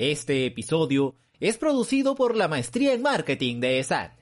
[0.00, 4.18] Este episodio es producido por la Maestría en Marketing de ESAT.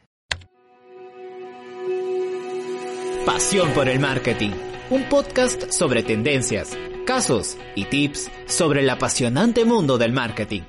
[3.24, 4.50] Pasión por el Marketing,
[4.90, 10.62] un podcast sobre tendencias, casos y tips sobre el apasionante mundo del marketing.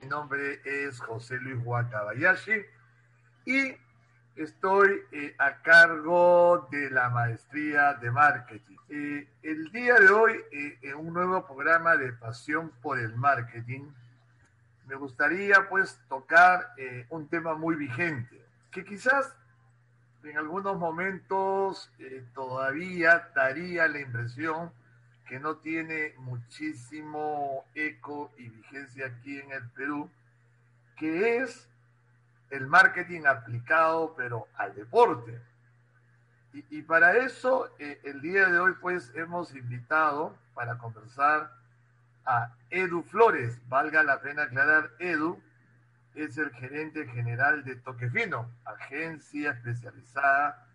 [0.00, 1.60] Mi nombre es José Luis
[3.44, 3.76] y
[4.36, 8.76] estoy eh, a cargo de la maestría de marketing.
[8.88, 13.84] Eh, el día de hoy, eh, en un nuevo programa de Pasión por el Marketing,
[14.86, 16.72] me gustaría pues tocar
[17.10, 19.34] un tema muy vigente, que quizás
[20.22, 21.90] en algunos momentos
[22.34, 24.70] todavía daría la impresión
[25.26, 30.08] que no tiene muchísimo eco y vigencia aquí en el Perú,
[30.96, 31.68] que es
[32.50, 35.40] el marketing aplicado, pero al deporte.
[36.52, 41.52] Y, para eso, eh, el día de hoy, pues, hemos invitado para conversar
[42.24, 45.38] a Edu Flores, valga la pena aclarar, Edu
[46.14, 50.66] es el gerente general de Toquefino, agencia especializada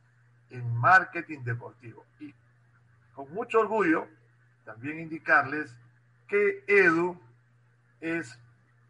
[0.52, 2.06] en marketing deportivo.
[2.19, 2.33] Y
[3.16, 4.08] con mucho orgullo,
[4.66, 5.75] también indicarles
[6.28, 7.19] que Edu
[8.00, 8.38] es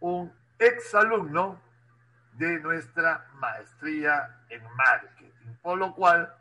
[0.01, 1.59] un exalumno
[2.41, 5.53] de nuestra maestría en marketing.
[5.61, 6.33] Por lo cual,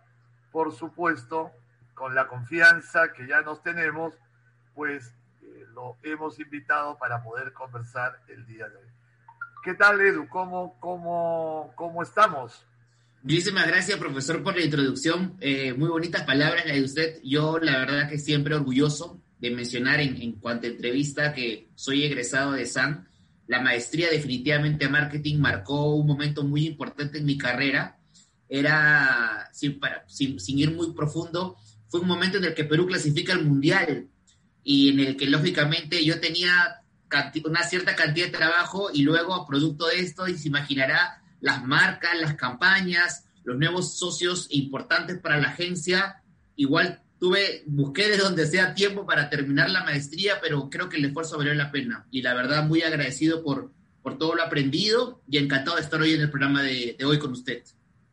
[0.50, 1.50] por supuesto,
[1.92, 4.14] con la confianza que ya nos tenemos,
[4.74, 5.12] pues
[5.42, 8.88] eh, lo hemos invitado para poder conversar el día de hoy.
[9.62, 10.26] ¿Qué tal, Edu?
[10.28, 12.64] ¿Cómo, cómo, cómo estamos?
[13.22, 15.36] Muchísimas gracias, profesor, por la introducción.
[15.38, 17.20] Eh, muy bonitas palabras la de usted.
[17.22, 22.04] Yo, la verdad, que siempre orgulloso de mencionar en, en cuanto a entrevista que soy
[22.04, 23.09] egresado de SAN
[23.50, 27.98] la maestría definitivamente a marketing marcó un momento muy importante en mi carrera.
[28.48, 29.80] Era, sin,
[30.46, 31.56] ir muy profundo,
[31.88, 34.06] fue un momento en el que Perú clasifica al Mundial
[34.62, 36.80] y en el que lógicamente yo tenía
[37.44, 42.20] una cierta cantidad de trabajo y luego, producto de esto, y se imaginará las marcas,
[42.20, 46.22] las campañas, los nuevos socios importantes para la agencia,
[46.54, 51.04] igual tuve, busqué de donde sea tiempo para terminar la maestría, pero creo que el
[51.04, 52.06] esfuerzo valió la pena.
[52.10, 53.70] Y la verdad, muy agradecido por,
[54.02, 57.32] por todo lo aprendido y encantado de estar hoy en el programa de, hoy con
[57.32, 57.62] usted.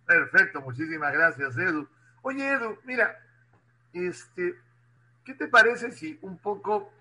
[0.06, 1.88] Perfecto, muchísimas gracias, Edu.
[2.22, 3.18] Oye, Edu, mira,
[3.94, 4.56] este,
[5.24, 6.92] ¿qué te parece si un poco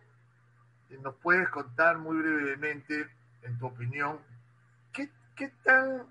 [1.03, 3.09] nos puedes contar muy brevemente,
[3.43, 4.19] en tu opinión,
[4.93, 6.05] qué, qué tan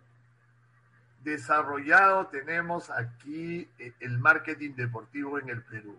[1.25, 5.97] desarrollado tenemos aquí eh, el marketing deportivo en el Perú?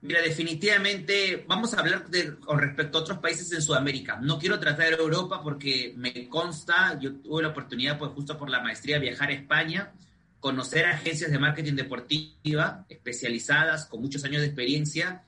[0.00, 4.18] Mira, definitivamente vamos a hablar de, con respecto a otros países en Sudamérica.
[4.22, 8.60] No quiero tratar Europa porque me consta, yo tuve la oportunidad, pues justo por la
[8.60, 9.92] maestría, viajar a España,
[10.38, 15.24] conocer agencias de marketing deportiva especializadas con muchos años de experiencia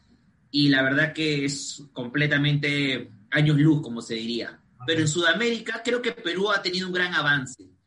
[0.50, 4.60] y la verdad que es completamente años luz, como se diría.
[4.86, 7.77] Pero en Sudamérica creo que Perú ha tenido un gran avance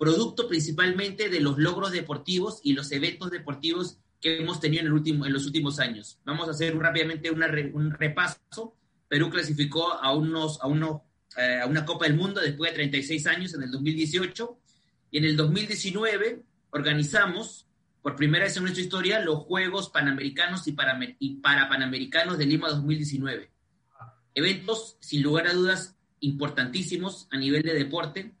[0.00, 4.94] producto principalmente de los logros deportivos y los eventos deportivos que hemos tenido en, el
[4.94, 6.18] último, en los últimos años.
[6.24, 8.74] Vamos a hacer rápidamente un repaso.
[9.08, 11.04] Perú clasificó a, unos, a, uno,
[11.36, 14.58] eh, a una Copa del Mundo después de 36 años en el 2018
[15.10, 17.66] y en el 2019 organizamos
[18.00, 22.46] por primera vez en nuestra historia los Juegos Panamericanos y para, y para Panamericanos de
[22.46, 23.50] Lima 2019.
[24.34, 28.32] Eventos, sin lugar a dudas, importantísimos a nivel de deporte,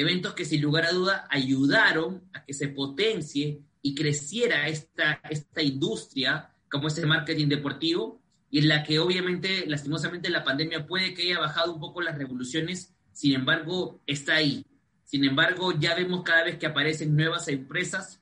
[0.00, 5.62] eventos que sin lugar a duda ayudaron a que se potencie y creciera esta, esta
[5.62, 8.20] industria como es el marketing deportivo
[8.50, 12.16] y en la que obviamente lastimosamente la pandemia puede que haya bajado un poco las
[12.16, 14.64] revoluciones, sin embargo está ahí.
[15.04, 18.20] Sin embargo, ya vemos cada vez que aparecen nuevas empresas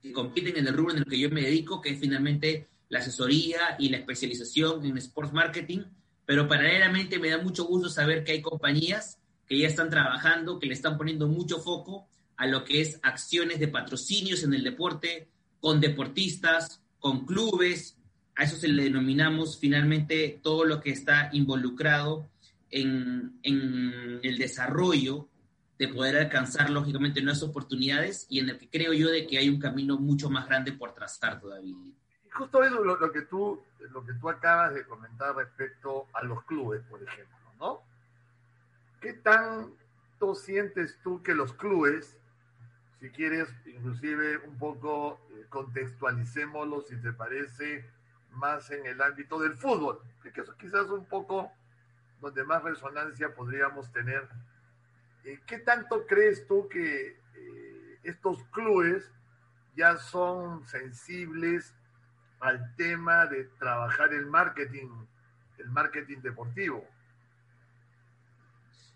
[0.00, 3.00] que compiten en el rubro en el que yo me dedico, que es finalmente la
[3.00, 5.80] asesoría y la especialización en sports marketing,
[6.26, 10.66] pero paralelamente me da mucho gusto saber que hay compañías que ya están trabajando, que
[10.66, 12.06] le están poniendo mucho foco
[12.36, 15.28] a lo que es acciones de patrocinios en el deporte,
[15.60, 17.96] con deportistas, con clubes,
[18.36, 22.28] a eso se le denominamos finalmente todo lo que está involucrado
[22.70, 25.28] en, en el desarrollo
[25.78, 29.48] de poder alcanzar lógicamente nuevas oportunidades y en el que creo yo de que hay
[29.48, 31.74] un camino mucho más grande por trazar todavía.
[32.32, 36.42] Justo eso lo, lo que tú lo que tú acabas de comentar respecto a los
[36.44, 37.82] clubes, por ejemplo, ¿no?
[39.04, 42.16] ¿Qué tanto sientes tú que los clubes,
[43.00, 47.84] si quieres, inclusive un poco eh, contextualicémoslo, si te parece,
[48.30, 51.52] más en el ámbito del fútbol, que eso quizás un poco
[52.22, 54.26] donde más resonancia podríamos tener.
[55.24, 59.12] Eh, ¿Qué tanto crees tú que eh, estos clubes
[59.76, 61.74] ya son sensibles
[62.40, 64.88] al tema de trabajar el marketing
[65.58, 66.86] el marketing deportivo.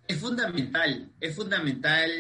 [0.09, 2.11] Es fundamental, es fundamental,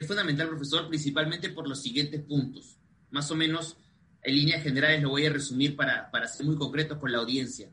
[0.00, 2.78] es fundamental, profesor, principalmente por los siguientes puntos.
[3.10, 3.76] Más o menos,
[4.22, 7.70] en líneas generales lo voy a resumir para, para ser muy concretos con la audiencia.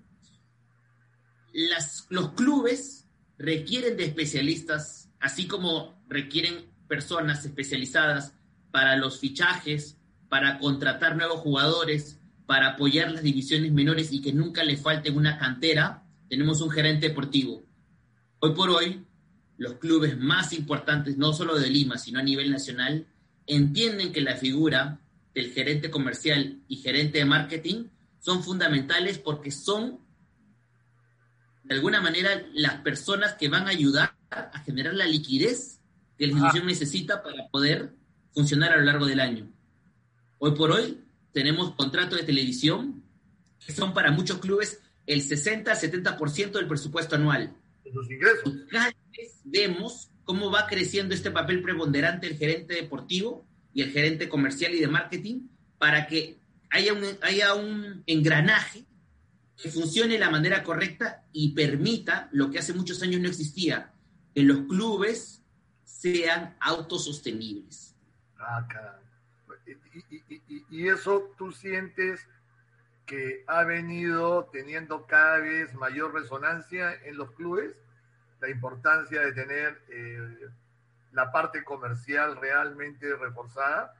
[1.53, 3.07] Los clubes
[3.37, 8.33] requieren de especialistas, así como requieren personas especializadas
[8.71, 9.97] para los fichajes,
[10.27, 15.37] para contratar nuevos jugadores, para apoyar las divisiones menores y que nunca le falte una
[15.37, 17.68] cantera, tenemos un gerente deportivo.
[18.39, 19.05] Hoy por hoy,
[19.57, 23.05] los clubes más importantes, no solo de Lima, sino a nivel nacional,
[23.45, 24.99] entienden que la figura
[25.33, 27.85] del gerente comercial y gerente de marketing
[28.19, 29.99] son fundamentales porque son,
[31.63, 35.79] de alguna manera, las personas que van a ayudar a generar la liquidez
[36.17, 37.93] que la institución necesita para poder
[38.33, 39.51] funcionar a lo largo del año.
[40.37, 41.01] Hoy por hoy
[41.33, 43.03] tenemos contratos de televisión
[43.65, 47.55] que son para muchos clubes el 60-70% del presupuesto anual.
[47.93, 48.43] Los ingresos.
[48.45, 53.91] Y cada vez vemos cómo va creciendo este papel preponderante el gerente deportivo y el
[53.91, 55.47] gerente comercial y de marketing
[55.77, 56.39] para que
[56.69, 58.85] haya un, haya un engranaje
[59.61, 63.91] que funcione de la manera correcta y permita lo que hace muchos años no existía,
[64.33, 65.41] que los clubes
[65.83, 67.95] sean autosostenibles.
[68.37, 68.99] Ah, caramba.
[70.11, 72.21] Y, y, y, eso tú sientes
[73.09, 77.73] que ha venido teniendo cada vez mayor resonancia en los clubes,
[78.39, 80.47] la importancia de tener eh,
[81.13, 83.95] la parte comercial realmente reforzada.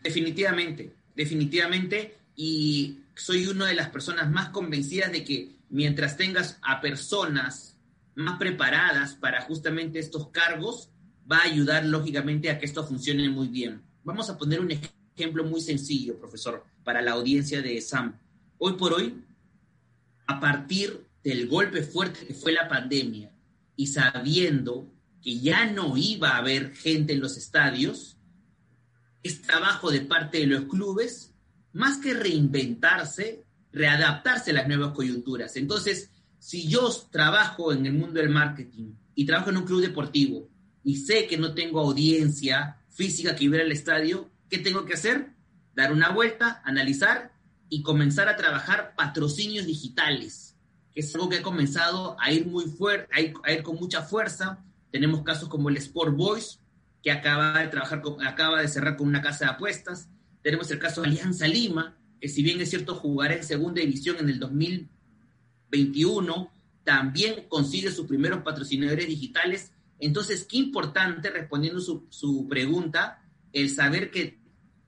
[0.00, 6.80] Definitivamente, definitivamente, y soy una de las personas más convencidas de que mientras tengas a
[6.80, 7.76] personas
[8.14, 10.90] más preparadas para justamente estos cargos,
[11.30, 13.82] va a ayudar lógicamente a que esto funcione muy bien.
[14.04, 18.18] Vamos a poner un ejemplo muy sencillo, profesor, para la audiencia de SAM.
[18.58, 19.24] Hoy por hoy,
[20.26, 23.32] a partir del golpe fuerte que fue la pandemia
[23.76, 24.90] y sabiendo
[25.22, 28.16] que ya no iba a haber gente en los estadios,
[29.22, 31.34] es trabajo de parte de los clubes,
[31.72, 35.56] más que reinventarse, readaptarse a las nuevas coyunturas.
[35.56, 40.48] Entonces, si yo trabajo en el mundo del marketing y trabajo en un club deportivo
[40.84, 45.32] y sé que no tengo audiencia física que ir al estadio, ¿qué tengo que hacer?
[45.74, 47.32] Dar una vuelta, analizar
[47.68, 50.56] y comenzar a trabajar patrocinios digitales,
[50.92, 54.64] que es algo que ha comenzado a ir muy fuerte, a ir, con mucha fuerza.
[54.90, 56.60] Tenemos casos como el Sport Boys,
[57.02, 60.08] que acaba de trabajar acaba de cerrar con una casa de apuestas.
[60.42, 64.16] Tenemos el caso de Alianza Lima, que si bien es cierto jugará en segunda división
[64.18, 66.50] en el 2021,
[66.84, 73.20] también consigue sus primeros patrocinadores digitales entonces, qué importante, respondiendo su, su pregunta,
[73.52, 74.38] el saber que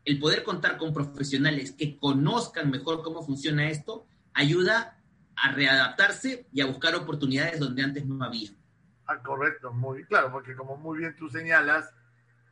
[0.05, 4.99] el poder contar con profesionales que conozcan mejor cómo funciona esto, ayuda
[5.37, 8.51] a readaptarse y a buscar oportunidades donde antes no había.
[9.07, 11.93] Ah, correcto, muy claro, porque como muy bien tú señalas,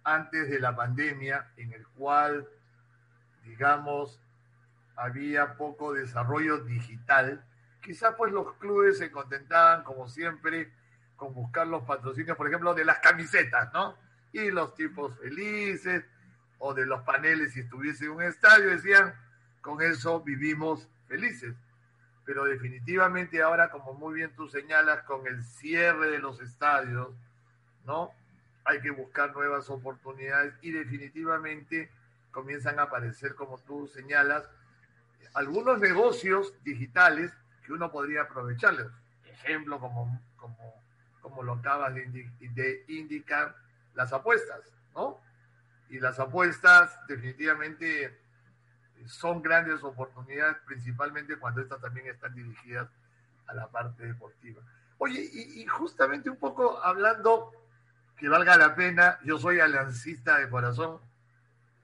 [0.04, 2.48] antes de la pandemia, en el cual,
[3.44, 4.18] digamos,
[4.96, 7.44] había poco desarrollo digital,
[7.82, 10.72] quizás pues los clubes se contentaban, como siempre,
[11.16, 13.96] con buscar los patrocinios, por ejemplo, de las camisetas, ¿no?
[14.32, 16.04] Y los tipos felices,
[16.58, 19.14] o de los paneles si estuviese en un estadio, decían,
[19.60, 21.54] con eso vivimos felices.
[22.24, 27.14] Pero definitivamente ahora, como muy bien tú señalas, con el cierre de los estadios,
[27.84, 28.10] ¿no?
[28.64, 31.90] Hay que buscar nuevas oportunidades y definitivamente
[32.30, 34.44] comienzan a aparecer, como tú señalas,
[35.32, 37.32] algunos negocios digitales
[37.64, 38.88] que uno podría aprovecharles.
[39.24, 40.78] Ejemplo, como, como
[41.28, 43.54] como lo acabas de, indicar,
[43.98, 44.60] las apuestas,
[44.94, 45.20] ¿no?
[45.90, 48.16] Y las apuestas definitivamente
[49.06, 52.88] son grandes oportunidades, principalmente cuando estas también están dirigidas
[53.48, 54.62] a la parte deportiva.
[54.98, 57.50] Oye, y, justamente un poco hablando,
[58.16, 61.00] que valga la pena, yo soy aliancista de corazón,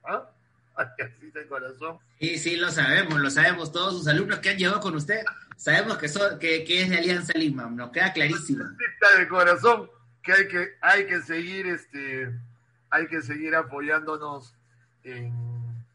[0.05, 0.29] ¿ah?
[0.75, 1.99] Aliancista de corazón.
[2.19, 5.21] Sí, sí, lo sabemos, lo sabemos todos sus alumnos que han llevado con usted
[5.57, 8.65] sabemos que, que, es de Alianza Lima, nos queda clarísimo.
[9.17, 9.89] de corazón
[10.25, 12.33] que hay que, hay que seguir este
[12.89, 14.55] hay que seguir apoyándonos
[15.03, 15.85] en,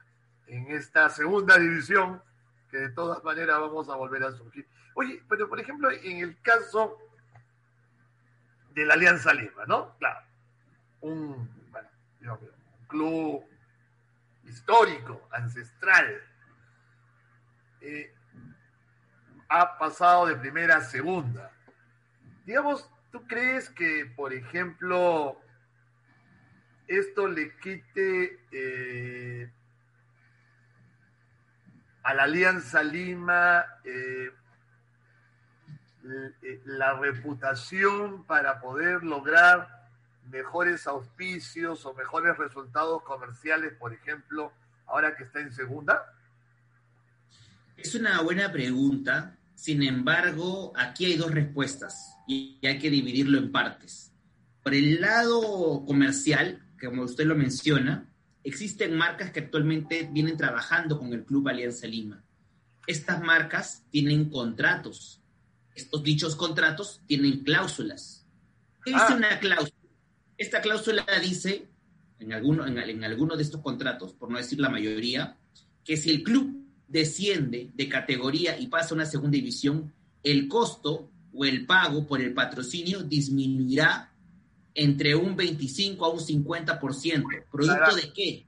[0.47, 2.23] en esta segunda división,
[2.71, 4.69] que de todas maneras vamos a volver a surgir.
[4.95, 6.99] Oye, pero por ejemplo, en el caso
[8.75, 9.97] de la Alianza Lima, ¿no?
[9.99, 10.21] Claro,
[11.01, 12.39] un, bueno,
[12.87, 13.45] club
[14.45, 16.23] histórico, ancestral.
[17.81, 18.15] Eh,
[19.49, 21.51] ha pasado de primera a segunda.
[22.45, 25.41] Digamos, ¿tú crees que, por ejemplo,
[26.87, 29.51] esto le quite eh,
[32.03, 34.31] a la Alianza Lima eh,
[36.43, 39.81] eh, la reputación para poder lograr
[40.31, 44.53] mejores auspicios o mejores resultados comerciales, por ejemplo,
[44.87, 46.15] ahora que está en segunda?
[47.77, 49.37] Es una buena pregunta.
[49.55, 54.13] Sin embargo, aquí hay dos respuestas y hay que dividirlo en partes.
[54.63, 58.09] Por el lado comercial, como usted lo menciona,
[58.45, 62.23] existen marcas que actualmente vienen trabajando con el Club Alianza Lima.
[62.87, 65.21] Estas marcas tienen contratos.
[65.75, 68.25] Estos dichos contratos tienen cláusulas.
[68.85, 69.17] ¿Qué dice ah.
[69.17, 69.75] una cláusula?
[70.39, 71.67] Esta cláusula dice,
[72.21, 75.37] en alguno, en, en alguno de estos contratos, por no decir la mayoría,
[75.85, 81.11] que si el club desciende de categoría y pasa a una segunda división, el costo
[81.33, 84.13] o el pago por el patrocinio disminuirá
[84.75, 87.25] entre un 25 a un 50%.
[87.51, 88.47] ¿Producto de qué?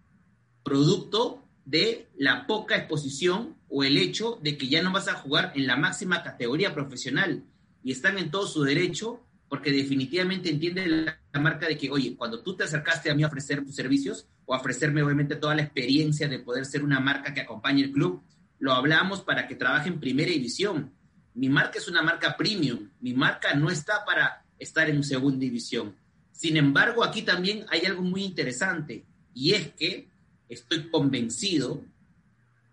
[0.62, 5.52] Producto de la poca exposición o el hecho de que ya no vas a jugar
[5.54, 7.44] en la máxima categoría profesional
[7.82, 12.42] y están en todo su derecho porque definitivamente entiende la, marca de que, oye, cuando
[12.42, 15.62] tú te acercaste a mí a ofrecer tus servicios o a ofrecerme obviamente toda la
[15.62, 18.22] experiencia de poder ser una marca que acompañe el club,
[18.58, 20.92] lo hablamos para que trabaje en primera división.
[21.34, 25.96] Mi marca es una marca premium, mi marca no está para estar en segunda división.
[26.30, 30.08] Sin embargo, aquí también hay algo muy interesante y es que
[30.48, 31.84] estoy convencido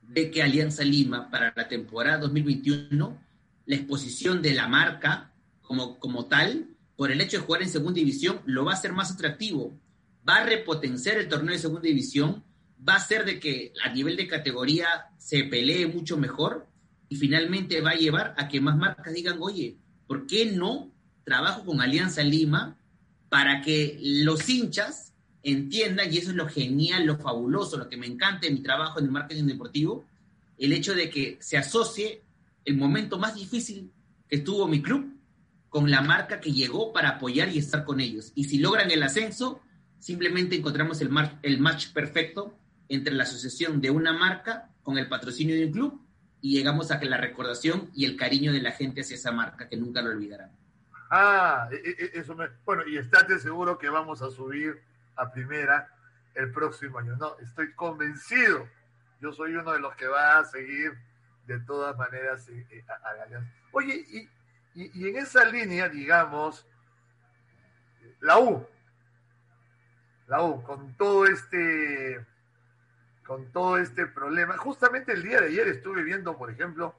[0.02, 3.18] de que Alianza Lima para la temporada 2021,
[3.66, 8.00] la exposición de la marca como, como tal, por el hecho de jugar en segunda
[8.00, 9.80] división, lo va a hacer más atractivo.
[10.28, 12.44] Va a repotenciar el torneo de segunda división,
[12.88, 14.88] va a hacer de que a nivel de categoría
[15.18, 16.68] se pelee mucho mejor
[17.10, 20.92] y finalmente va a llevar a que más marcas digan, oye, ¿por qué no
[21.24, 22.78] trabajo con Alianza Lima
[23.30, 25.14] para que los hinchas
[25.44, 29.00] entiendan, y eso es lo genial, lo fabuloso, lo que me encanta de mi trabajo
[29.00, 30.06] en el marketing deportivo,
[30.58, 32.22] el hecho de que se asocie
[32.66, 33.92] el momento más difícil
[34.28, 35.16] que tuvo mi club
[35.70, 38.32] con la marca que llegó para apoyar y estar con ellos.
[38.36, 39.62] Y si logran el ascenso,
[40.00, 41.10] simplemente encontramos el,
[41.44, 42.58] el match perfecto
[42.90, 46.09] entre la asociación de una marca con el patrocinio de un club
[46.42, 49.68] y llegamos a que la recordación y el cariño de la gente hacia esa marca,
[49.68, 50.52] que nunca lo olvidarán.
[51.10, 52.48] Ah, e, e, e, eso me...
[52.66, 54.82] Bueno, y estate seguro que vamos a subir
[55.16, 55.92] a primera
[56.36, 57.16] el próximo año.
[57.18, 58.68] No, estoy convencido.
[59.20, 60.98] Yo soy uno de los que va a seguir
[61.46, 63.42] de todas maneras eh, eh, a,
[63.72, 64.30] Oye, y,
[64.76, 66.66] y, en esa línea, digamos,
[68.22, 68.66] la U,
[70.28, 72.24] la U, con todo este,
[73.30, 76.96] con todo este problema, justamente el día de ayer estuve viendo, por ejemplo,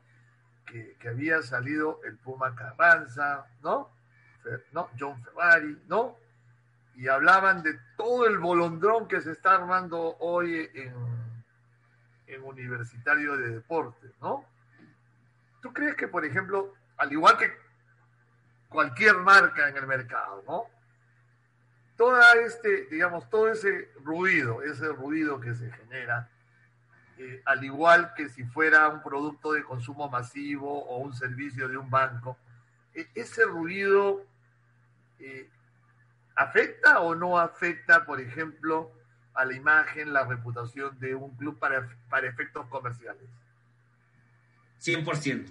[0.64, 3.90] que, había salido el Puma Carranza, ¿no?
[4.70, 4.90] ¿no?
[4.96, 6.16] John Ferrari, ¿no?
[6.94, 10.94] Y hablaban de todo el bolondrón que se está armando hoy en,
[12.28, 14.44] en Universitario de Deportes, ¿no?
[15.60, 17.52] ¿Tú crees que, por ejemplo, al igual que
[18.68, 20.66] cualquier marca en el mercado, ¿no?
[22.00, 26.30] Toda este, digamos, todo ese ruido, ese ruido que se genera,
[27.19, 31.76] eh, al igual que si fuera un producto de consumo masivo o un servicio de
[31.76, 32.38] un banco,
[32.95, 34.25] e, ese ruido
[35.19, 35.47] eh,
[36.37, 38.90] ¿afecta o no afecta, por ejemplo,
[39.35, 43.28] a la imagen, la reputación de un club para, para efectos comerciales?
[44.80, 45.45] 100%,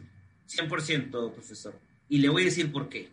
[0.47, 1.75] 100%, profesor.
[2.07, 3.11] Y le voy a decir por qué.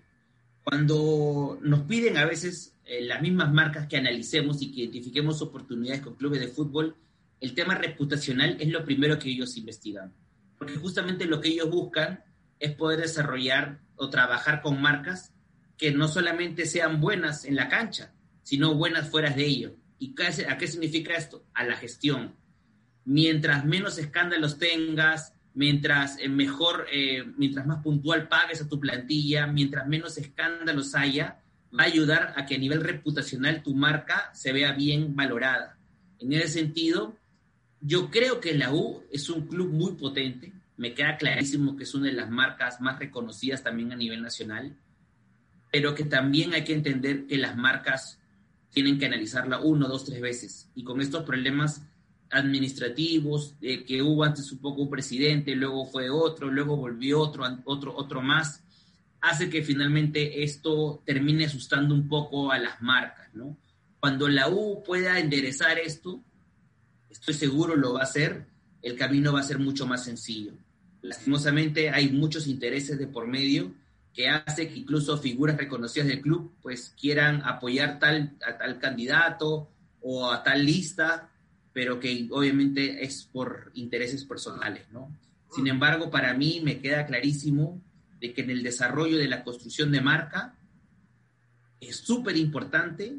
[0.65, 6.03] Cuando nos piden a veces eh, las mismas marcas que analicemos y que identifiquemos oportunidades
[6.03, 6.97] con clubes de fútbol,
[7.41, 10.15] el tema reputacional es lo primero que ellos investigan.
[10.57, 12.25] Porque justamente lo que ellos buscan
[12.61, 15.33] es poder desarrollar o trabajar con marcas
[15.77, 19.77] que no solamente sean buenas en la cancha, sino buenas fuera de ello.
[19.99, 20.15] ¿Y
[20.49, 21.45] a qué significa esto?
[21.55, 22.37] A la gestión.
[23.05, 29.47] Mientras menos escándalos tengas, mientras eh, mejor, eh, mientras más puntual pagues a tu plantilla,
[29.47, 31.41] mientras menos escándalos haya,
[31.73, 35.77] va a ayudar a que a nivel reputacional tu marca se vea bien valorada.
[36.19, 37.17] En ese sentido,
[37.81, 40.53] yo creo que la U es un club muy potente.
[40.77, 44.77] Me queda clarísimo que es una de las marcas más reconocidas también a nivel nacional
[45.77, 48.19] pero que también hay que entender que las marcas
[48.71, 50.71] tienen que analizarla uno, dos, tres veces.
[50.75, 51.83] Y con estos problemas
[52.31, 57.95] administrativos, que hubo antes un poco un presidente, luego fue otro, luego volvió otro, otro,
[57.95, 58.63] otro más,
[59.29, 63.57] hace que finalmente esto termine asustando un poco a las marcas, ¿no?
[64.01, 66.23] Cuando la U pueda enderezar esto,
[67.11, 68.47] estoy seguro lo va a hacer,
[68.83, 70.53] el camino va a ser mucho más sencillo.
[71.03, 73.73] Lastimosamente hay muchos intereses de por medio
[74.13, 79.69] que hace que incluso figuras reconocidas del club pues quieran apoyar tal, a tal candidato
[80.01, 81.31] o a tal lista,
[81.73, 85.15] pero que obviamente es por intereses personales, ¿no?
[85.55, 87.81] Sin embargo, para mí me queda clarísimo
[88.21, 90.59] de que en el desarrollo de la construcción de marca
[91.81, 93.17] es súper importante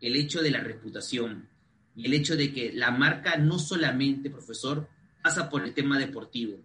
[0.00, 1.48] el hecho de la reputación
[1.94, 4.88] y el hecho de que la marca no solamente, profesor,
[5.22, 6.58] pasa por el tema deportivo.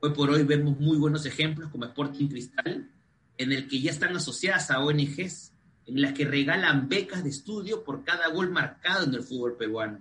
[0.00, 2.90] Hoy por hoy vemos muy buenos ejemplos como Sporting Cristal,
[3.38, 5.52] en el que ya están asociadas a ONGs,
[5.86, 10.00] en las que regalan becas de estudio por cada gol marcado en el fútbol peruano.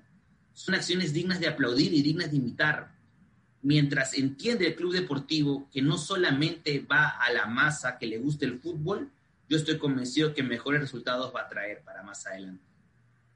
[0.53, 2.92] Son acciones dignas de aplaudir y dignas de imitar.
[3.63, 8.45] Mientras entiende el club deportivo que no solamente va a la masa que le guste
[8.45, 9.09] el fútbol,
[9.47, 12.63] yo estoy convencido que mejores resultados va a traer para más adelante.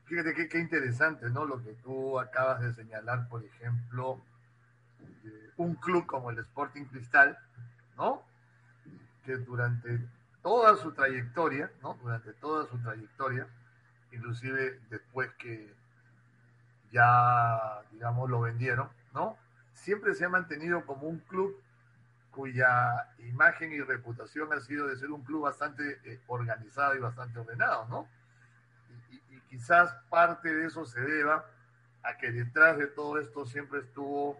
[0.05, 1.45] Fíjate qué, qué interesante, ¿no?
[1.45, 4.21] Lo que tú acabas de señalar, por ejemplo,
[5.57, 7.37] un club como el Sporting Cristal,
[7.97, 8.21] ¿no?
[9.25, 9.99] Que durante
[10.41, 11.97] toda su trayectoria, ¿no?
[12.01, 13.47] Durante toda su trayectoria,
[14.11, 15.73] inclusive después que
[16.91, 19.37] ya, digamos, lo vendieron, ¿no?
[19.77, 21.55] Siempre se ha mantenido como un club
[22.31, 27.39] cuya imagen y reputación ha sido de ser un club bastante eh, organizado y bastante
[27.39, 28.07] ordenado, ¿no?
[29.11, 31.45] Y, quizás parte de eso se deba
[32.03, 34.39] a que detrás de todo esto siempre estuvo,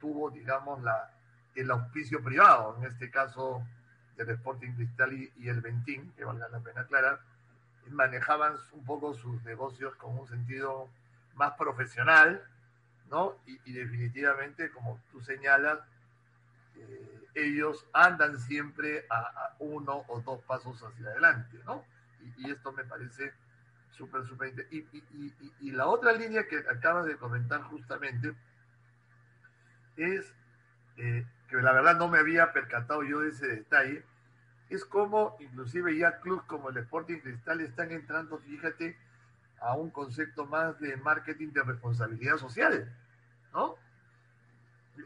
[0.00, 0.80] tuvo, digamos,
[1.54, 3.62] el auspicio privado, en este caso
[4.16, 7.20] del Sporting Cristal y, el Ventín, que valga la pena aclarar,
[7.90, 10.88] manejaban un poco sus negocios con un sentido
[11.34, 12.42] más profesional,
[13.10, 13.36] ¿no?
[13.46, 15.78] Y, definitivamente, como tú señalas,
[16.76, 21.84] eh, ellos andan siempre a, uno o dos pasos hacia adelante, ¿no?
[22.38, 23.32] Y, esto me parece
[23.92, 24.78] súper, súper interesante.
[25.60, 28.34] Y, la otra línea que acabas de comentar justamente
[29.96, 30.32] es,
[30.96, 34.04] eh, que la verdad no me había percatado yo de ese detalle,
[34.68, 38.96] es como inclusive ya clubes como el Sporting Cristal están entrando, fíjate,
[39.60, 42.94] a un concepto más de marketing de responsabilidad social,
[43.52, 43.76] ¿no?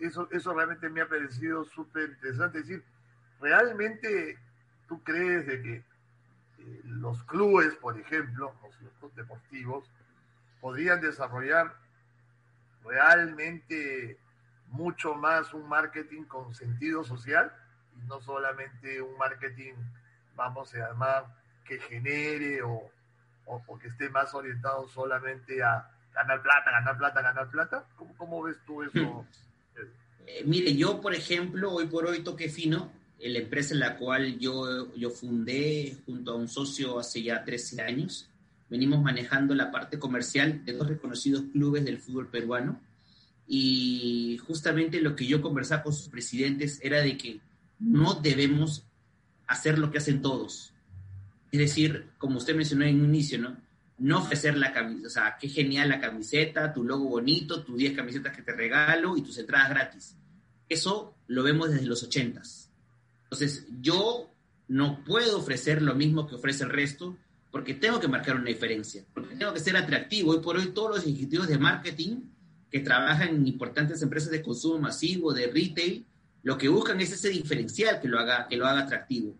[0.00, 2.58] eso, eso realmente me ha parecido súper interesante.
[2.58, 2.84] Es decir,
[3.40, 4.38] ¿realmente
[4.88, 8.54] tú crees de que eh, los clubes, por ejemplo,
[9.00, 9.90] los deportivos,
[10.60, 11.74] podrían desarrollar
[12.84, 14.18] realmente
[14.68, 17.52] mucho más un marketing con sentido social
[17.96, 19.74] y no solamente un marketing,
[20.36, 21.26] vamos a llamar,
[21.64, 22.90] que genere o,
[23.46, 27.84] o, que esté más orientado solamente a ganar plata, ganar plata, ganar plata?
[27.96, 28.98] ¿Cómo, cómo ves tú eso?
[28.98, 29.26] Hmm.
[30.26, 34.38] Eh, mire, yo, por ejemplo, hoy por hoy Toque Fino, la empresa en la cual
[34.38, 38.30] yo, yo fundé junto a un socio hace ya 13 años,
[38.70, 42.80] venimos manejando la parte comercial de dos reconocidos clubes del fútbol peruano.
[43.46, 47.40] Y justamente lo que yo conversaba con sus presidentes era de que
[47.80, 48.84] no debemos
[49.48, 50.72] hacer lo que hacen todos.
[51.50, 53.56] Es decir, como usted mencionó en un inicio, ¿no?
[53.98, 57.94] No ofrecer la camiseta, o sea, qué genial la camiseta, tu logo bonito, tus 10
[57.94, 60.16] camisetas que te regalo y tus entradas gratis.
[60.68, 62.42] Eso lo vemos desde los 80
[63.24, 64.30] Entonces, yo
[64.68, 67.16] no puedo ofrecer lo mismo que ofrece el resto
[67.50, 70.30] porque tengo que marcar una diferencia, porque tengo que ser atractivo.
[70.30, 72.20] Hoy por hoy todos los ejecutivos de marketing
[72.70, 76.06] que trabajan en importantes empresas de consumo masivo, de retail,
[76.42, 79.36] lo que buscan es ese diferencial que lo haga, que lo haga atractivo.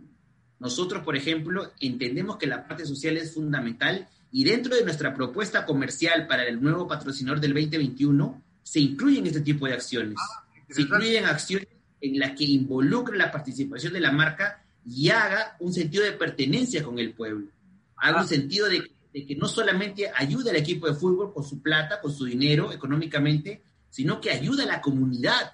[0.61, 5.65] Nosotros, por ejemplo, entendemos que la parte social es fundamental y dentro de nuestra propuesta
[5.65, 10.19] comercial para el nuevo patrocinador del 2021 se incluyen este tipo de acciones.
[10.21, 11.67] Ah, se incluyen acciones
[12.01, 16.83] en las que involucre la participación de la marca y haga un sentido de pertenencia
[16.83, 17.49] con el pueblo.
[17.97, 18.29] Haga un ah.
[18.29, 22.27] sentido de, que no solamente ayuda al equipo de fútbol con su plata, con su
[22.27, 25.53] dinero, económicamente, sino que ayuda a la comunidad.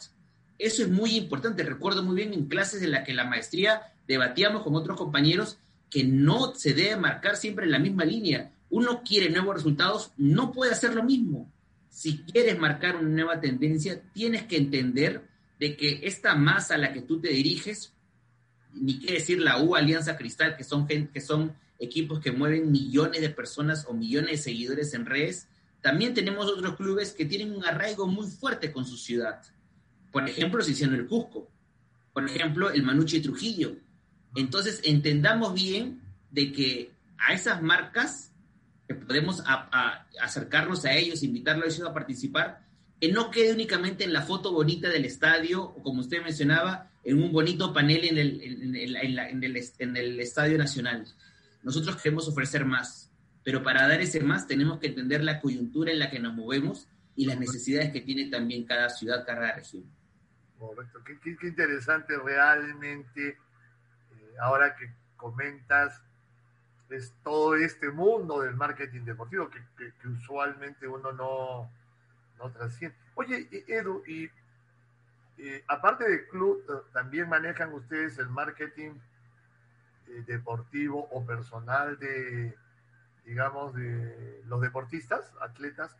[0.58, 1.62] Eso es muy importante.
[1.62, 5.58] Recuerdo muy bien en clases en las que la maestría debatíamos con otros compañeros
[5.90, 8.52] que no se debe marcar siempre en la misma línea.
[8.70, 11.50] Uno quiere nuevos resultados, no puede hacer lo mismo
[11.96, 15.26] si quieres marcar una nueva tendencia, tienes que entender
[15.58, 17.94] de que esta masa a la que tú te diriges,
[18.74, 22.70] ni qué decir la U Alianza Cristal, que son, gente, que son equipos que mueven
[22.70, 25.48] millones de personas o millones de seguidores en redes,
[25.80, 29.40] también tenemos otros clubes que tienen un arraigo muy fuerte con su ciudad.
[30.12, 31.50] Por ejemplo, se hicieron el Cusco.
[32.12, 33.74] Por ejemplo, el Manuche Trujillo.
[34.36, 38.32] Entonces, entendamos bien de que a esas marcas
[38.86, 39.42] que podemos
[40.20, 42.64] acercarnos a ellos, invitarlos a participar,
[43.00, 47.22] que no quede únicamente en la foto bonita del estadio, o como usted mencionaba, en
[47.22, 48.76] un bonito panel en el, en
[49.44, 51.06] el, en el Estadio Nacional.
[51.62, 53.10] Nosotros queremos ofrecer más,
[53.44, 56.88] pero para dar ese más tenemos que entender la coyuntura en la que nos movemos
[57.14, 59.84] y las necesidades que tiene también cada ciudad, cada región.
[60.58, 63.38] Correcto, qué, qué, interesante realmente,
[64.40, 66.00] ahora que comentas
[66.88, 69.60] es todo este mundo del marketing deportivo que,
[70.08, 71.70] usualmente uno no,
[72.38, 72.96] no trasciende.
[73.14, 74.30] Oye, Edu, y
[75.38, 78.92] Eh, aparte del club, también manejan ustedes el marketing
[80.26, 82.56] deportivo o personal de,
[83.26, 85.94] digamos, de los deportistas, atletas.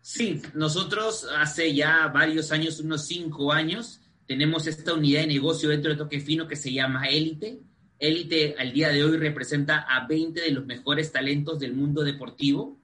[0.00, 5.90] Sí, nosotros hace ya varios años, unos cinco años, tenemos esta unidad de negocio dentro
[5.90, 7.60] de Toque Fino que se llama Élite.
[7.98, 12.78] Élite al día de hoy representa a 20 de los mejores talentos del mundo deportivo.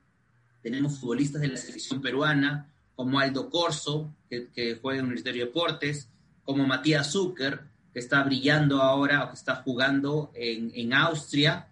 [0.62, 5.46] Tenemos futbolistas de la selección peruana, como Aldo Corso, que, que juega en Universitario de
[5.46, 6.09] Deportes,
[6.44, 7.61] como Matías Zucker,
[7.92, 11.68] que está brillando ahora o que está jugando en, en Austria,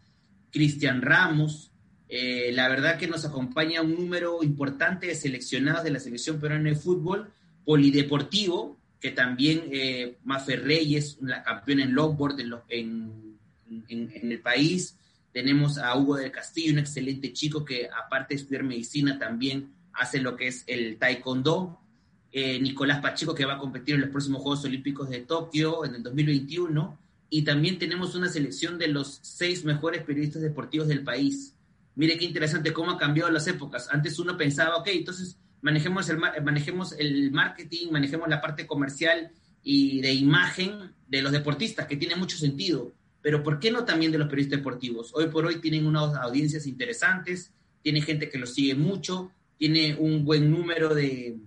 [0.50, 1.70] Cristian Ramos.
[2.08, 6.70] Eh, la verdad que nos acompaña un número importante de seleccionados de la selección peruana
[6.70, 7.30] de fútbol,
[7.66, 14.96] polideportivo, que también eh, Mafe Reyes, la campeona en longboard en, en, en, el país.
[15.32, 20.20] Tenemos a Hugo del Castillo, un excelente chico que aparte de estudiar medicina también hace
[20.20, 21.80] lo que es el taekwondo.
[22.30, 25.94] Eh, Nicolás Pacheco, que va a competir en los próximos Juegos Olímpicos de Tokio en
[25.94, 26.98] el 2021.
[27.30, 31.54] Y también tenemos una selección de los seis mejores periodistas deportivos del país.
[31.94, 33.88] Mire qué interesante cómo han cambiado las épocas.
[33.90, 39.30] Antes uno pensaba, ok, entonces manejemos el, manejemos el marketing, manejemos la parte comercial
[39.62, 42.92] y de imagen de los deportistas, que tiene mucho sentido.
[43.20, 45.12] Pero ¿por qué no también de los periodistas deportivos?
[45.14, 50.24] Hoy por hoy tienen unas audiencias interesantes, tiene gente que los sigue mucho, tiene un
[50.24, 51.38] buen número de,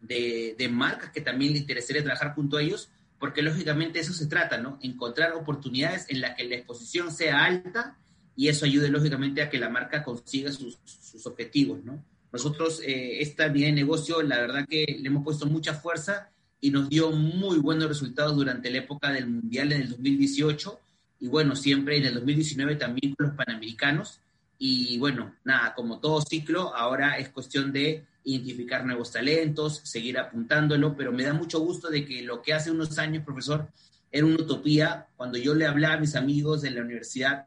[0.00, 4.58] de, marcas que también le interesaría trabajar junto a ellos, porque lógicamente eso se trata,
[4.58, 4.78] ¿no?
[4.82, 7.96] Encontrar oportunidades en las que la exposición sea alta
[8.36, 12.02] y eso ayude lógicamente a que la marca consiga sus, sus objetivos, ¿no?
[12.32, 16.70] Nosotros, eh, esta vida de negocio, la verdad que le hemos puesto mucha fuerza y
[16.70, 20.80] nos dio muy buenos resultados durante la época del Mundial en el 2018
[21.20, 24.20] y bueno, siempre en el 2019 también con los Panamericanos.
[24.58, 30.96] Y bueno, nada, como todo ciclo, ahora es cuestión de identificar nuevos talentos, seguir apuntándolo,
[30.96, 33.68] pero me da mucho gusto de que lo que hace unos años, profesor,
[34.10, 35.06] era una utopía.
[35.16, 37.46] Cuando yo le hablaba a mis amigos de la universidad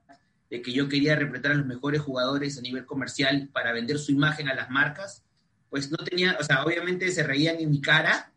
[0.50, 4.12] de que yo quería representar a los mejores jugadores a nivel comercial para vender su
[4.12, 5.24] imagen a las marcas,
[5.70, 8.32] pues no tenía, o sea, obviamente se reían en mi cara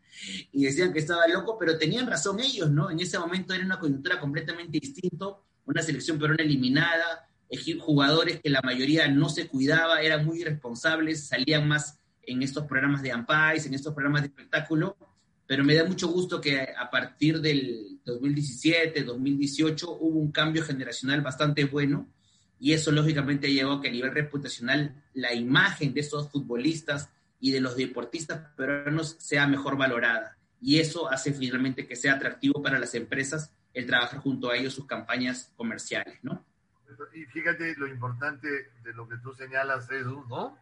[0.51, 2.91] y decían que estaba loco, pero tenían razón ellos, ¿no?
[2.91, 5.25] En ese momento era una coyuntura completamente distinta,
[5.65, 7.27] una selección peruana eliminada,
[7.79, 13.01] jugadores que la mayoría no se cuidaba, eran muy irresponsables, salían más en estos programas
[13.01, 14.97] de Ampais, en estos programas de espectáculo,
[15.47, 21.21] pero me da mucho gusto que a partir del 2017, 2018 hubo un cambio generacional
[21.21, 22.07] bastante bueno
[22.59, 27.51] y eso lógicamente llevó a que a nivel reputacional la imagen de estos futbolistas y
[27.51, 32.79] de los deportistas peruanos sea mejor valorada y eso hace finalmente que sea atractivo para
[32.79, 36.45] las empresas el trabajar junto a ellos sus campañas comerciales, ¿no?
[37.13, 38.47] Y fíjate lo importante
[38.83, 40.57] de lo que tú señalas, Edu, ¿no?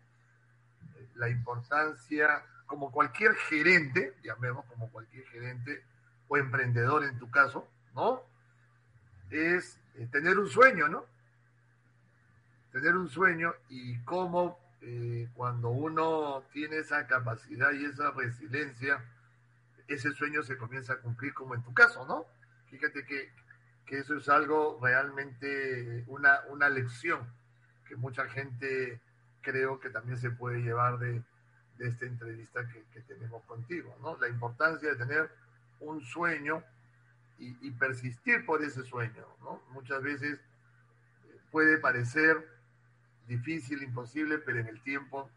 [1.16, 5.84] la importancia, como cualquier gerente, llamemos como cualquier gerente
[6.30, 8.24] o emprendedor en tu caso, ¿no?
[9.30, 11.06] Es eh, tener un sueño, ¿no?
[12.72, 19.04] Tener un sueño y cómo eh, cuando uno tiene esa capacidad y esa resiliencia,
[19.90, 22.26] ese sueño se comienza a cumplir como en tu caso, ¿no?
[22.70, 23.34] Fíjate que,
[23.86, 27.20] que eso es algo realmente una, una lección
[27.86, 29.02] que mucha gente
[29.42, 31.22] creo que también se puede llevar de,
[31.82, 34.16] de esta entrevista que, que, tenemos contigo, ¿no?
[34.18, 35.32] La importancia de tener
[35.80, 36.64] un sueño
[37.40, 39.64] y, y persistir por ese sueño, ¿no?
[39.72, 42.48] Muchas veces eh, puede parecer
[43.28, 45.30] difícil, imposible, pero en el tiempo,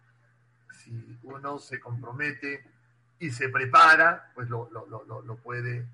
[0.83, 2.63] si uno se compromete
[3.19, 5.87] y se prepara, pues lo, lo, lo, lo puede,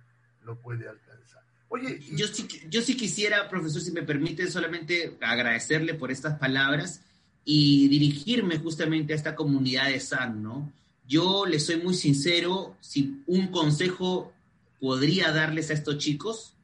[0.43, 1.45] lo puede alcanzar.
[1.69, 7.05] Oye, yo sí, yo sí quisiera, profesor, si me permite, solamente agradecerle por estas palabras
[7.45, 10.73] y dirigirme justamente a esta comunidad de SAN, ¿no?
[11.07, 14.33] Yo les soy muy sincero, si un consejo
[14.79, 16.55] podría darles a estos chicos,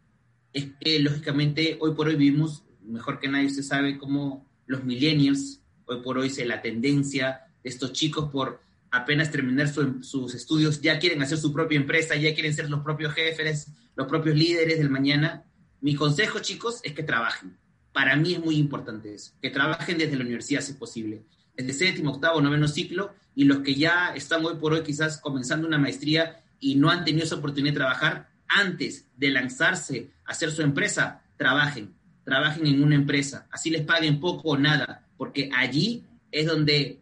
[0.53, 5.61] es que lógicamente hoy por hoy vivimos, mejor que nadie se sabe cómo los millennials,
[5.87, 8.61] hoy por hoy se la tendencia de estos chicos por
[8.91, 12.83] apenas terminar su, sus estudios, ya quieren hacer su propia empresa, ya quieren ser los
[12.83, 15.45] propios jefes, los propios líderes del mañana.
[15.81, 17.57] Mi consejo, chicos, es que trabajen
[17.97, 21.23] para mí es muy importante que trabajen desde la universidad si es posible,
[21.57, 25.67] desde séptimo, octavo, noveno ciclo, y los que ya están hoy por hoy quizás comenzando
[25.67, 30.51] una maestría y no han tenido esa oportunidad de trabajar, antes de lanzarse a hacer
[30.51, 36.05] su empresa, trabajen, trabajen en una empresa, así les paguen poco o nada, porque allí
[36.31, 37.01] es donde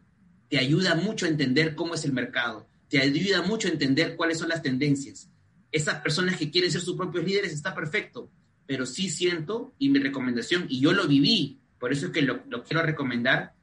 [0.48, 4.38] te ayuda mucho a entender cómo es el mercado, te ayuda mucho a entender cuáles
[4.38, 5.28] son las tendencias.
[5.72, 8.30] Esas personas que quieren ser sus propios líderes está perfecto,
[8.66, 12.42] pero sí siento, y mi recomendación, y yo lo viví, por eso es que lo,
[12.64, 13.54] quiero recomendar,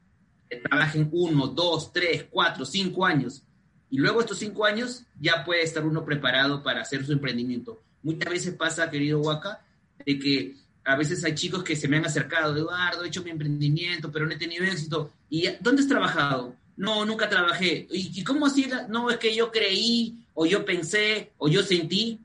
[0.50, 3.44] que trabajen uno, dos, tres, cuatro, cinco años,
[3.90, 7.82] Y luego estos cinco años ya puede estar uno preparado para hacer su emprendimiento.
[8.04, 9.62] Muchas veces pasa, querido Waka,
[10.06, 13.32] de que a veces hay chicos que se me han acercado, Eduardo, he hecho mi
[13.32, 15.12] emprendimiento, pero no he tenido éxito.
[15.30, 16.56] ¿Y dónde has trabajado?
[16.78, 17.88] No, nunca trabajé.
[17.92, 18.68] ¿Y, cómo así?
[18.90, 22.20] No, es que yo creí, o yo pensé, o yo sentí.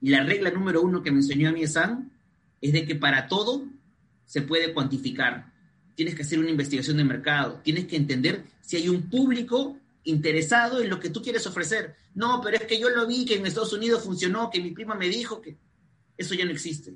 [0.00, 2.10] Y la regla número uno que me enseñó a mí San
[2.60, 3.64] es de que para todo
[4.24, 5.52] se puede cuantificar.
[5.94, 10.80] Tienes que hacer una investigación de mercado, tienes que entender si hay un público interesado
[10.80, 11.94] en lo que tú quieres ofrecer.
[12.14, 14.94] No, pero es que yo lo vi que en Estados Unidos funcionó, que mi prima
[14.94, 15.58] me dijo que
[16.16, 16.94] eso ya no existe.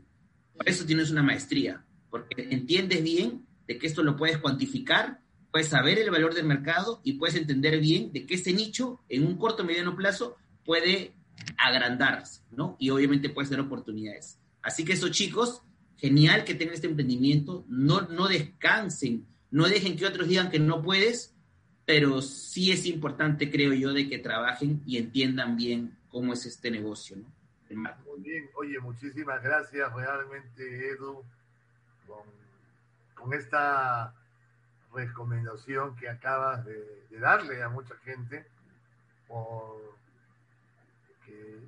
[0.57, 5.69] Por eso tienes una maestría, porque entiendes bien de que esto lo puedes cuantificar, puedes
[5.69, 9.37] saber el valor del mercado y puedes entender bien de que este nicho en un
[9.37, 11.15] corto mediano plazo puede
[11.59, 12.77] agrandarse, ¿no?
[12.79, 14.39] Y obviamente puede ser oportunidades.
[14.63, 15.63] Así que esos chicos,
[15.97, 20.83] genial que tengan este emprendimiento, no, no descansen, no dejen que otros digan que no
[20.83, 21.35] puedes,
[21.85, 26.71] pero sí es importante, creo yo, de que trabajen y entiendan bien cómo es este
[26.71, 27.33] negocio, ¿no?
[27.71, 31.25] Muy bien, oye, muchísimas gracias realmente, Edu,
[33.17, 34.15] con, esta
[34.93, 36.85] recomendación que acabas de,
[37.19, 38.47] darle a mucha gente
[39.27, 39.97] por
[41.25, 41.61] que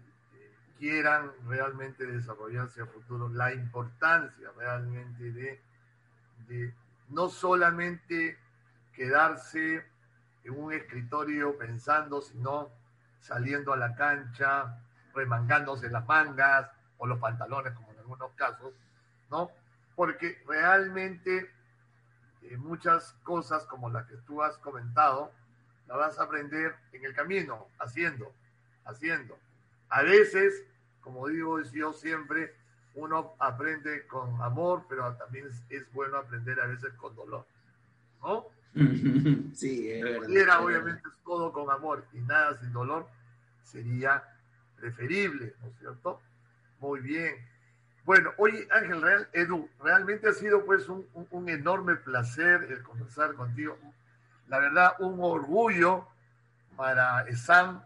[0.79, 5.61] quieran realmente desarrollarse a futuro, la importancia realmente de,
[6.49, 6.75] de
[7.09, 8.38] no solamente
[8.92, 9.85] quedarse
[10.45, 12.71] en un escritorio pensando, sino
[13.21, 14.79] saliendo a la cancha,
[15.14, 18.73] remangándose las mangas o los pantalones, como en algunos casos,
[19.31, 19.51] ¿no?
[19.95, 21.51] Porque realmente
[22.42, 25.33] eh, muchas cosas como las que tú has comentado,
[25.88, 28.33] las vas a aprender en el camino, haciendo,
[28.85, 29.37] haciendo.
[29.88, 30.64] A veces,
[31.01, 32.55] como digo yo siempre,
[32.94, 37.46] uno aprende con amor, pero también es, bueno aprender a veces con dolor,
[38.22, 38.46] ¿no?
[39.55, 40.64] Sí, es verdad.
[40.64, 43.07] obviamente, es todo con amor y nada sin dolor,
[43.62, 44.22] sería
[44.77, 46.20] preferible, ¿no es cierto?
[46.81, 47.35] Muy bien.
[48.05, 53.77] Bueno, oye Ángel, Real, Edu, realmente ha sido pues un, enorme placer el conversar contigo.
[54.49, 56.07] La verdad, un orgullo
[56.77, 57.83] para ESAM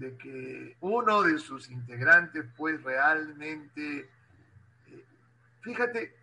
[0.00, 4.08] de que uno de sus integrantes pues realmente,
[4.88, 5.04] eh,
[5.60, 6.16] fíjate,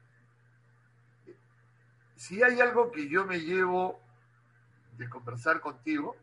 [2.16, 4.02] si hay algo que yo me llevo
[4.98, 6.18] de conversar contigo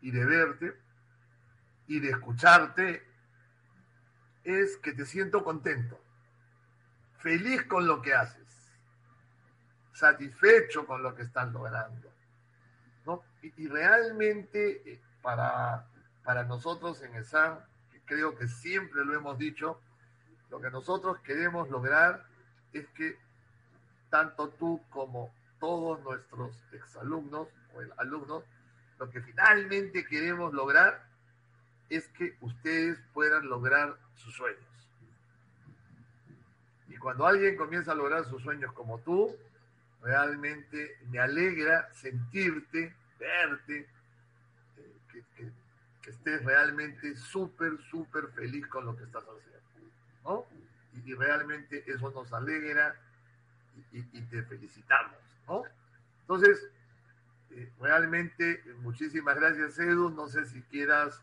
[0.00, 0.76] y de verte,
[1.88, 3.02] y de escucharte
[4.44, 6.00] es que te siento contento,
[7.18, 8.72] feliz con lo que haces,
[9.92, 12.08] satisfecho con lo que estás logrando.
[13.04, 13.24] ¿no?
[13.42, 15.89] Y, realmente eh, para,
[16.30, 17.58] para nosotros en ESAN,
[17.90, 19.80] que creo que siempre lo hemos dicho,
[20.48, 22.24] lo que nosotros queremos lograr
[22.72, 23.18] es que
[24.10, 28.44] tanto tú como todos nuestros exalumnos o alumnos,
[29.00, 31.04] lo que finalmente queremos lograr
[31.88, 34.88] es que ustedes puedan lograr sus sueños.
[36.86, 39.34] Y cuando alguien comienza a lograr sus sueños como tú,
[40.00, 43.88] realmente me alegra sentirte, verte,
[46.10, 49.60] estés realmente súper, súper feliz con lo que estás haciendo.
[50.24, 50.46] ¿no?
[51.04, 52.94] Y, realmente eso nos alegra
[53.92, 55.16] y, te felicitamos.
[55.48, 55.62] ¿no?
[56.22, 56.68] Entonces,
[57.50, 60.10] eh, realmente muchísimas gracias Edu.
[60.10, 61.20] No sé si quieras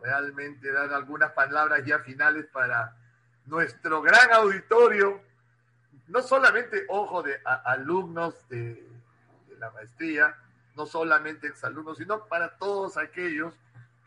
[0.00, 2.96] realmente dar algunas palabras ya finales para
[3.46, 5.20] nuestro gran auditorio,
[6.08, 8.88] no solamente, ojo, de alumnos de,
[9.58, 10.36] la maestría,
[10.74, 13.54] no solamente exalumnos, sino para todos aquellos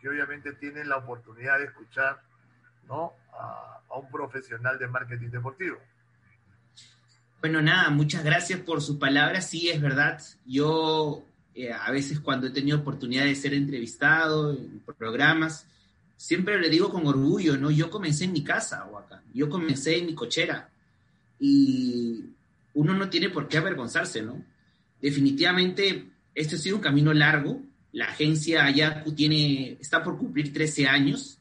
[0.07, 2.21] obviamente tienen la oportunidad de escuchar
[2.87, 3.13] ¿no?
[3.33, 5.77] a, un profesional de marketing deportivo.
[7.39, 9.49] Bueno, nada, muchas gracias por sus palabras.
[9.49, 10.21] Sí, es verdad.
[10.45, 15.65] Yo eh, a veces cuando he tenido oportunidad de ser entrevistado en programas,
[16.17, 17.71] siempre le digo con orgullo, ¿no?
[17.71, 19.21] Yo comencé en mi casa, Huaca.
[19.33, 20.69] Yo comencé en mi cochera.
[21.39, 22.25] Y
[22.73, 24.43] uno no tiene por qué avergonzarse, ¿no?
[25.01, 27.61] Definitivamente, este ha sido un camino largo.
[27.95, 31.39] La agencia ya tiene, está por cumplir 13 años.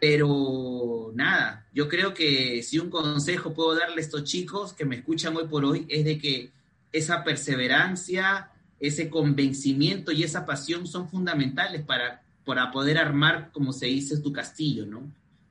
[0.00, 4.96] Pero nada, yo creo que si un consejo puedo darle a estos chicos que me
[4.96, 6.50] escuchan hoy por hoy es de que
[6.90, 13.86] esa perseverancia, ese convencimiento y esa pasión son fundamentales para para poder armar, como se
[13.86, 15.02] dice, tu castillo, ¿no?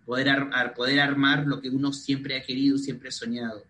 [0.05, 3.63] Poder, poder armar lo que uno siempre ha querido, siempre ha soñado.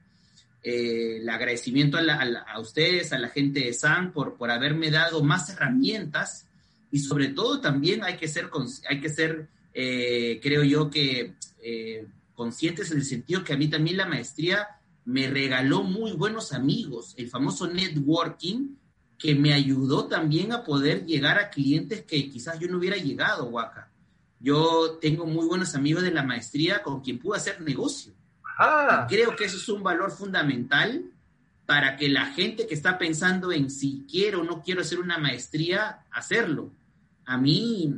[0.63, 5.49] Eh, el agradecimiento a, ustedes, a la gente de SAN, por, por haberme dado más
[5.49, 6.45] herramientas
[6.91, 8.49] y sobre todo también hay que ser,
[8.87, 13.69] hay que ser eh, creo yo que eh, conscientes en el sentido que a mí
[13.69, 14.67] también la maestría
[15.05, 18.75] me regaló muy buenos amigos, el famoso networking
[19.17, 23.45] que me ayudó también a poder llegar a clientes que quizás yo no hubiera llegado,
[23.45, 23.91] Waka.
[24.39, 28.13] Yo tengo muy buenos amigos de la maestría con quien pude hacer negocio.
[28.57, 29.07] Ah.
[29.09, 31.03] Creo que eso es un valor fundamental
[31.65, 35.17] para que la gente que está pensando en si quiero o no quiero hacer una
[35.17, 36.71] maestría, hacerlo.
[37.25, 37.93] A mí,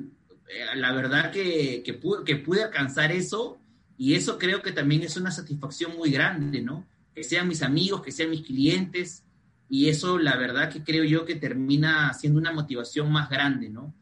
[0.48, 3.58] eh, la verdad que, que, pude, que pude alcanzar eso
[3.98, 6.86] y eso creo que también es una satisfacción muy grande, ¿no?
[7.16, 9.24] Que sean mis amigos, que sean mis clientes
[9.70, 13.94] y eso la verdad que creo yo que termina siendo una motivación más grande, ¿no?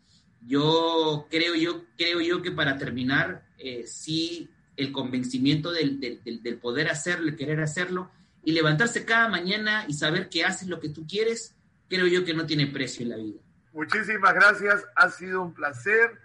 [0.45, 6.89] Yo creo yo, creo yo que para terminar, eh, sí, el convencimiento del, del, poder
[6.89, 8.09] hacerlo, el querer hacerlo,
[8.43, 11.55] y levantarse cada mañana y saber que haces lo que tú quieres,
[11.89, 13.39] creo yo que no tiene precio en la vida.
[13.73, 16.19] Muchísimas gracias, ha sido un placer.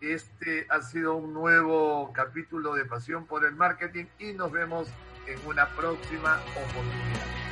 [0.00, 4.88] Este ha sido un nuevo capítulo de Pasión por el Marketing y nos vemos
[5.26, 7.44] en una próxima oportunidad.